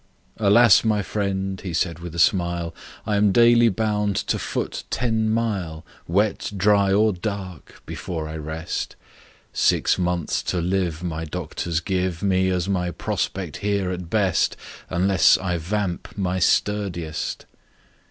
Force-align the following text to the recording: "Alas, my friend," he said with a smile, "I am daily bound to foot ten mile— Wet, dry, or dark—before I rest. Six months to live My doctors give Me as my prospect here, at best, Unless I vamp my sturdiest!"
"Alas, 0.37 0.83
my 0.83 1.03
friend," 1.03 1.61
he 1.61 1.73
said 1.75 1.99
with 1.99 2.15
a 2.15 2.17
smile, 2.17 2.73
"I 3.05 3.17
am 3.17 3.31
daily 3.31 3.69
bound 3.69 4.15
to 4.15 4.39
foot 4.39 4.83
ten 4.89 5.29
mile— 5.29 5.85
Wet, 6.07 6.51
dry, 6.57 6.91
or 6.91 7.13
dark—before 7.13 8.27
I 8.27 8.35
rest. 8.35 8.95
Six 9.53 9.99
months 9.99 10.41
to 10.41 10.57
live 10.59 11.03
My 11.03 11.23
doctors 11.23 11.81
give 11.81 12.23
Me 12.23 12.49
as 12.49 12.67
my 12.67 12.89
prospect 12.89 13.57
here, 13.57 13.91
at 13.91 14.09
best, 14.09 14.57
Unless 14.89 15.37
I 15.37 15.59
vamp 15.59 16.17
my 16.17 16.39
sturdiest!" 16.39 17.45